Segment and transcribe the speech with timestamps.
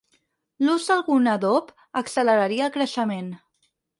[0.67, 1.69] L'ús d'algun adob
[2.03, 3.31] acceleraria el creixement.